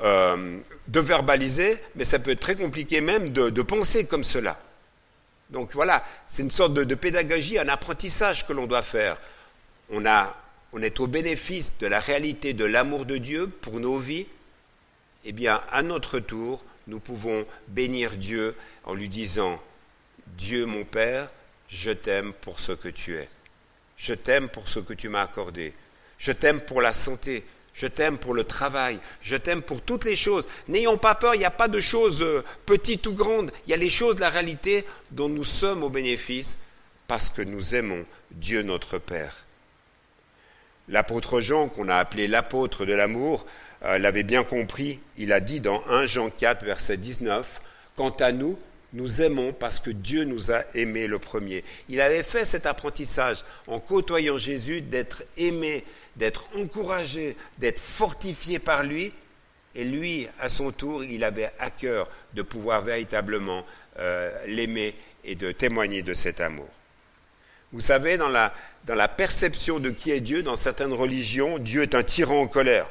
[0.00, 4.58] euh, de verbaliser, mais ça peut être très compliqué même de, penser comme cela.
[5.50, 9.18] Donc voilà, c'est une sorte de, de pédagogie, un apprentissage que l'on doit faire
[9.90, 10.04] on,
[10.72, 14.26] on est au bénéfice de la réalité de l'amour de Dieu pour nos vies,
[15.24, 19.60] eh bien, à notre tour, nous pouvons bénir Dieu en lui disant
[20.26, 21.30] Dieu mon Père,
[21.68, 23.28] je t'aime pour ce que tu es.
[23.96, 25.74] Je t'aime pour ce que tu m'as accordé.
[26.18, 27.44] Je t'aime pour la santé.
[27.78, 28.98] Je t'aime pour le travail.
[29.22, 30.48] Je t'aime pour toutes les choses.
[30.66, 33.52] N'ayons pas peur, il n'y a pas de choses euh, petites ou grandes.
[33.64, 36.58] Il y a les choses de la réalité dont nous sommes au bénéfice
[37.06, 39.44] parce que nous aimons Dieu notre Père.
[40.88, 43.46] L'apôtre Jean, qu'on a appelé l'apôtre de l'amour,
[43.84, 44.98] euh, l'avait bien compris.
[45.16, 47.62] Il a dit dans 1 Jean 4, verset 19,
[47.94, 48.58] Quant à nous,
[48.92, 51.62] nous aimons parce que Dieu nous a aimés le premier.
[51.88, 55.84] Il avait fait cet apprentissage en côtoyant Jésus d'être aimé,
[56.18, 59.12] d'être encouragé, d'être fortifié par lui.
[59.74, 63.64] Et lui, à son tour, il avait à cœur de pouvoir véritablement
[63.98, 66.68] euh, l'aimer et de témoigner de cet amour.
[67.72, 72.02] Vous savez, dans la, perception de qui est Dieu, dans certaines religions, Dieu est un
[72.02, 72.88] tyran en colère.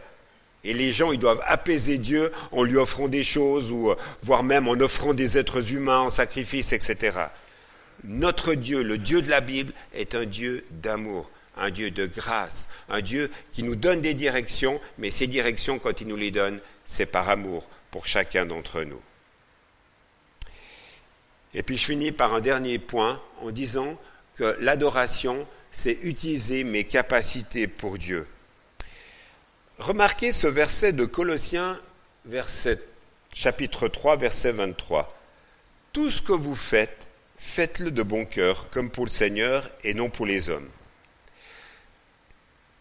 [0.63, 4.43] Et les gens, ils doivent apaiser Dieu en lui offrant des choses, ou euh, voire
[4.43, 7.19] même en offrant des êtres humains en sacrifice, etc.
[8.03, 12.69] Notre Dieu, le Dieu de la Bible, est un Dieu d'amour, un Dieu de grâce,
[12.89, 16.59] un Dieu qui nous donne des directions, mais ces directions, quand il nous les donne,
[16.85, 19.01] c'est par amour pour chacun d'entre nous.
[21.53, 23.97] Et puis je finis par un dernier point en disant
[24.35, 28.27] que l'adoration, c'est utiliser mes capacités pour Dieu.
[29.79, 31.79] Remarquez ce verset de Colossiens,
[33.33, 35.15] chapitre 3, verset 23.
[35.93, 40.09] Tout ce que vous faites, faites-le de bon cœur, comme pour le Seigneur et non
[40.09, 40.69] pour les hommes.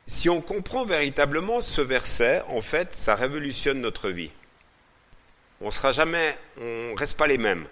[0.06, 4.30] Si on comprend véritablement ce verset, en fait, ça révolutionne notre vie.
[5.60, 7.66] On sera jamais, on reste pas les mêmes.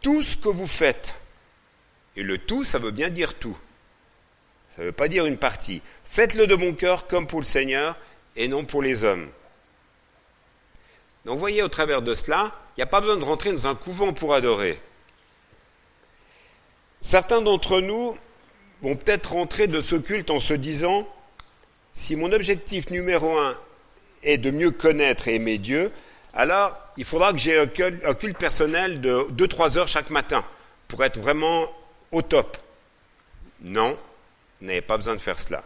[0.00, 1.20] Tout ce que vous faites,
[2.16, 3.56] et le tout, ça veut bien dire tout.
[4.74, 5.82] Ça ne veut pas dire une partie.
[6.04, 7.98] Faites-le de bon cœur comme pour le Seigneur
[8.36, 9.28] et non pour les hommes.
[11.24, 13.74] Donc voyez, au travers de cela, il n'y a pas besoin de rentrer dans un
[13.74, 14.80] couvent pour adorer.
[17.00, 18.16] Certains d'entre nous
[18.84, 21.08] vont peut-être rentrer de ce culte en se disant,
[21.94, 23.56] si mon objectif numéro un
[24.22, 25.90] est de mieux connaître et aimer Dieu,
[26.34, 30.44] alors il faudra que j'ai un culte personnel de 2-3 heures chaque matin
[30.86, 31.66] pour être vraiment
[32.12, 32.58] au top.
[33.62, 33.96] Non,
[34.60, 35.64] vous n'avez pas besoin de faire cela.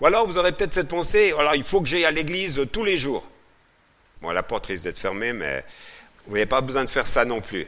[0.00, 2.84] Ou alors vous aurez peut-être cette pensée, alors il faut que j'aille à l'église tous
[2.84, 3.26] les jours.
[4.20, 5.64] Bon, la porte risque d'être fermée, mais
[6.26, 7.66] vous n'avez pas besoin de faire ça non plus.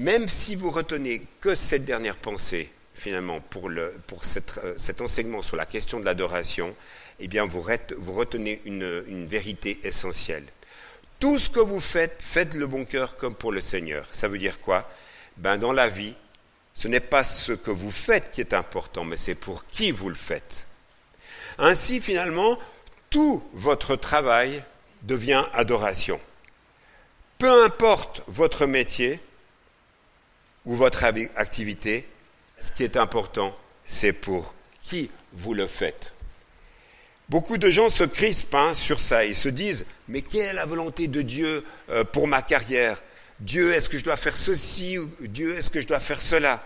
[0.00, 3.92] Même si vous retenez que cette dernière pensée, finalement, pour, euh,
[4.78, 6.74] cet enseignement sur la question de l'adoration,
[7.18, 10.44] eh bien, vous, retenez une, une vérité essentielle.
[11.18, 14.06] Tout ce que vous faites, faites le bon cœur comme pour le Seigneur.
[14.10, 14.88] Ça veut dire quoi?
[15.36, 16.14] Ben dans la vie,
[16.72, 20.08] ce n'est pas ce que vous faites qui est important, mais c'est pour qui vous
[20.08, 20.66] le faites.
[21.58, 22.58] Ainsi, finalement,
[23.10, 24.64] tout votre travail
[25.02, 26.18] devient adoration.
[27.36, 29.20] Peu importe votre métier
[30.66, 32.06] ou votre activité,
[32.58, 36.12] ce qui est important, c'est pour qui vous le faites.
[37.28, 40.66] Beaucoup de gens se crispent hein, sur ça et se disent, mais quelle est la
[40.66, 43.00] volonté de Dieu euh, pour ma carrière?
[43.38, 46.62] Dieu, est-ce que je dois faire ceci ou Dieu, est-ce que je dois faire cela?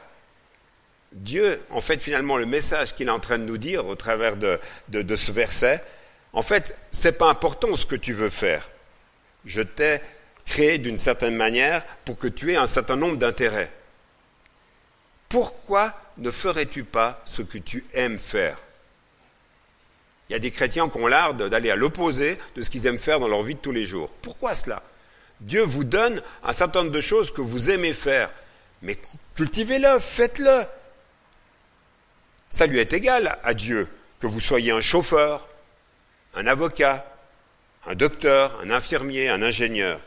[1.12, 4.36] Dieu, en fait, finalement, le message qu'il est en train de nous dire au travers
[4.36, 5.82] de, de ce verset,
[6.32, 8.68] en fait, c'est pas important ce que tu veux faire.
[9.44, 10.00] Je t'ai
[10.44, 13.70] créé d'une certaine manière pour que tu aies un certain nombre d'intérêts.
[15.34, 18.56] Pourquoi ne ferais-tu pas ce que tu aimes faire?
[20.28, 23.00] Il y a des chrétiens qui ont l'art d'aller à l'opposé de ce qu'ils aiment
[23.00, 24.10] faire dans leur vie de tous les jours.
[24.22, 24.80] Pourquoi cela?
[25.40, 28.32] Dieu vous donne un certain nombre de choses que vous aimez faire,
[28.80, 28.96] mais
[29.34, 30.66] cultivez-le, faites-le.
[32.48, 33.88] Ça lui est égal à Dieu
[34.20, 35.48] que vous soyez un chauffeur,
[36.34, 37.12] un avocat,
[37.86, 40.00] un docteur, un infirmier, un ingénieur.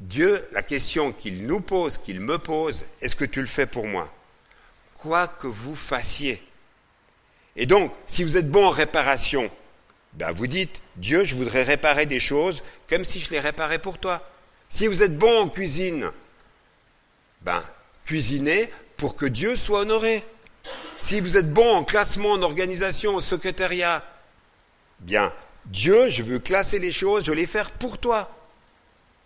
[0.00, 3.86] Dieu, la question qu'il nous pose, qu'il me pose, est-ce que tu le fais pour
[3.86, 4.12] moi?
[4.98, 6.42] Quoi que vous fassiez.
[7.56, 9.50] Et donc, si vous êtes bon en réparation,
[10.14, 13.98] ben vous dites, Dieu, je voudrais réparer des choses comme si je les réparais pour
[13.98, 14.28] toi.
[14.68, 16.10] Si vous êtes bon en cuisine,
[17.42, 17.62] ben,
[18.04, 20.24] cuisinez pour que Dieu soit honoré.
[21.00, 24.04] Si vous êtes bon en classement, en organisation, au secrétariat,
[24.98, 25.32] bien,
[25.66, 28.30] Dieu, je veux classer les choses, je veux les faire pour toi.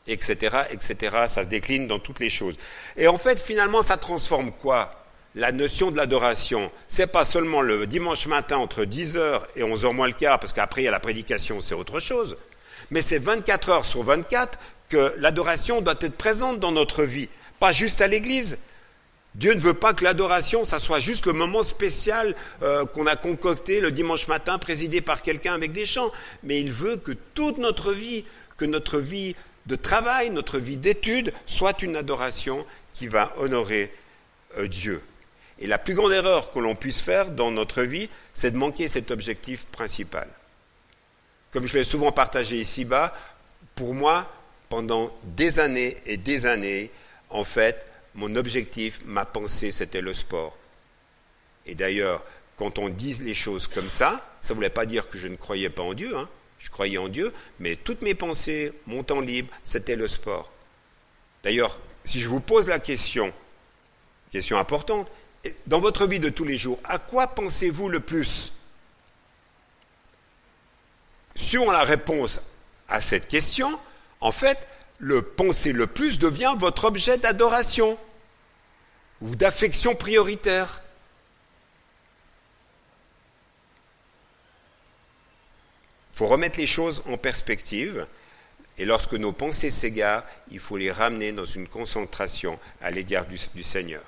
[0.07, 0.37] Etc.,
[0.71, 0.97] etc.
[1.29, 2.57] Ça se décline dans toutes les choses.
[2.97, 5.02] Et en fait, finalement, ça transforme quoi?
[5.35, 6.71] La notion de l'adoration.
[6.89, 10.83] C'est pas seulement le dimanche matin entre 10h et 11h moins le quart, parce qu'après
[10.83, 12.37] il y a la prédication, c'est autre chose.
[12.91, 14.59] Mais c'est 24 heures sur 24
[14.91, 17.31] que l'adoration doit être présente dans notre vie.
[17.61, 18.59] Pas juste à l'église,
[19.35, 23.17] Dieu ne veut pas que l'adoration, ça soit juste le moment spécial euh, qu'on a
[23.17, 27.57] concocté le dimanche matin, présidé par quelqu'un avec des chants, mais il veut que toute
[27.57, 28.27] notre vie,
[28.59, 33.91] que notre vie de travail, notre vie d'étude, soit une adoration qui va honorer
[34.59, 35.03] euh, Dieu.
[35.63, 38.89] Et la plus grande erreur que l'on puisse faire dans notre vie, c'est de manquer
[38.89, 40.29] cet objectif principal.
[41.53, 43.15] Comme je l'ai souvent partagé ici-bas,
[43.77, 44.29] pour moi,
[44.69, 46.91] pendant des années et des années,
[47.31, 50.59] en fait, mon objectif, ma pensée, c'était le sport.
[51.65, 52.25] Et d'ailleurs,
[52.57, 55.37] quand on dit les choses comme ça, ça ne voulait pas dire que je ne
[55.37, 56.17] croyais pas en Dieu.
[56.17, 56.29] Hein.
[56.59, 60.51] Je croyais en Dieu, mais toutes mes pensées, mon temps libre, c'était le sport.
[61.45, 63.33] D'ailleurs, si je vous pose la question,
[64.33, 65.09] question importante,
[65.67, 68.53] dans votre vie de tous les jours, à quoi pensez-vous le plus?
[71.35, 72.41] Si on a la réponse
[72.89, 73.79] à cette question,
[74.21, 74.67] en fait,
[74.99, 77.99] le penser le plus devient votre objet d'adoration
[79.21, 80.83] ou d'affection prioritaire.
[86.13, 88.07] Il faut remettre les choses en perspective
[88.79, 93.63] et lorsque nos pensées s'égarent, il faut les ramener dans une concentration à l'égard du,
[93.63, 94.03] Seigneur.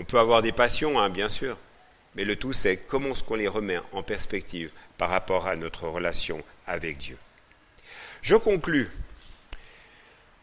[0.00, 1.58] On peut avoir des passions, hein, bien sûr,
[2.16, 5.86] mais le tout c'est comment est-ce qu'on les remet en perspective par rapport à notre
[5.88, 7.18] relation avec Dieu.
[8.22, 8.88] Je conclus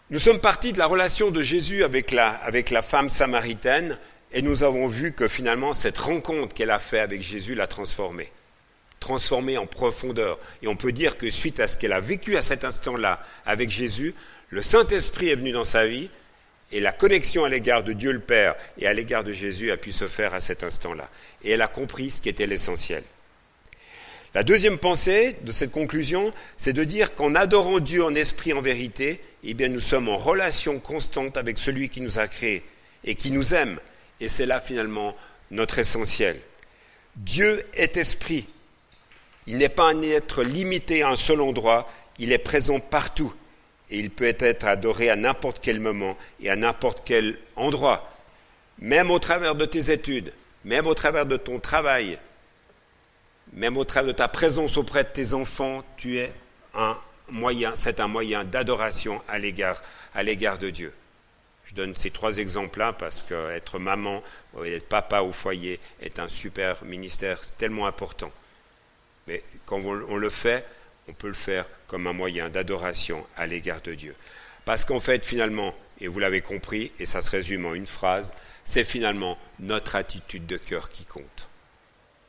[0.10, 3.98] nous sommes partis de la relation de Jésus avec la, avec la femme samaritaine
[4.32, 8.32] et nous avons vu que finalement cette rencontre qu'elle a faite avec Jésus l'a transformée,
[9.02, 10.40] transformée en profondeur.
[10.62, 13.70] Et on peut dire que suite à ce qu'elle a vécu à cet instant-là avec
[13.70, 14.16] Jésus,
[14.50, 16.10] le Saint-Esprit est venu dans sa vie
[16.72, 19.78] et la connexion à l'égard de Dieu le Père et à l'égard de Jésus a
[19.78, 21.10] pu se faire à cet instant-là.
[21.44, 23.04] Et elle a compris ce qui était l'essentiel.
[24.34, 28.62] La deuxième pensée de cette conclusion, c'est de dire qu'en adorant Dieu en esprit, en
[28.62, 32.64] vérité, eh nous sommes en relation constante avec celui qui nous a créés
[33.06, 33.80] et qui nous aime.
[34.20, 35.16] Et c'est là finalement
[35.52, 36.38] notre essentiel.
[37.16, 38.48] Dieu est esprit.
[39.48, 43.34] Il n'est pas un être limité à un seul endroit, il est présent partout.
[43.90, 48.12] Et il peut être adoré à n'importe quel moment et à n'importe quel endroit.
[48.80, 50.34] Même au travers de tes études,
[50.66, 52.20] même au travers de ton travail,
[53.54, 56.32] même au travers de ta présence auprès de tes enfants, tu es
[56.76, 56.98] un
[57.30, 59.82] moyen, c'est un moyen d'adoration à l'égard,
[60.14, 60.94] à l'égard de Dieu.
[61.66, 64.24] Je donne ces trois exemples-là parce qu'être maman,
[64.66, 68.32] être papa au foyer est un super ministère tellement important.
[69.28, 70.66] Mais quand on le fait,
[71.08, 74.16] on peut le faire comme un moyen d'adoration à l'égard de Dieu.
[74.66, 78.34] Parce qu'en fait, finalement, et vous l'avez compris, et ça se résume en une phrase,
[78.66, 81.50] c'est finalement notre attitude de cœur qui compte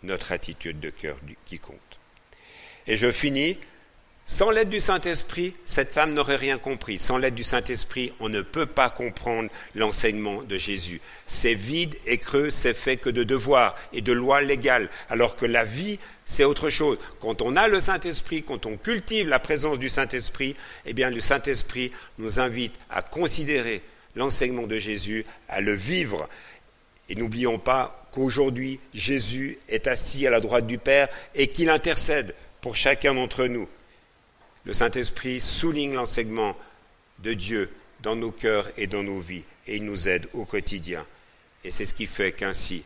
[0.03, 1.79] notre attitude de cœur qui compte.
[2.87, 3.59] Et je finis,
[4.31, 6.99] sans l'aide du Saint-Esprit, cette femme n'aurait rien compris.
[6.99, 11.01] Sans l'aide du Saint-Esprit, on ne peut pas comprendre l'enseignement de Jésus.
[11.27, 15.47] C'est vide et creux, c'est fait que de devoirs et de lois légales, alors que
[15.47, 16.99] la vie, c'est autre chose.
[17.21, 21.21] Quand on a le Saint-Esprit, quand on cultive la présence du Saint-Esprit, eh bien le
[21.21, 23.81] Saint-Esprit nous invite à considérer
[24.15, 26.29] l'enseignement de Jésus, à le vivre.
[27.09, 32.35] Et n'oublions pas qu'aujourd'hui Jésus est assis à la droite du Père et qu'il intercède
[32.61, 33.67] pour chacun d'entre nous.
[34.65, 36.57] Le Saint-Esprit souligne l'enseignement
[37.21, 41.05] de Dieu dans nos cœurs et dans nos vies et il nous aide au quotidien.
[41.65, 42.85] Et c'est ce qui fait qu'ainsi,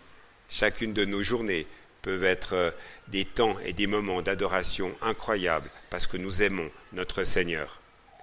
[0.48, 1.66] chacune de nos journées
[2.00, 2.70] peuvent être euh,
[3.08, 7.81] des temps et des moments d'adoration incroyables parce que nous aimons notre Seigneur.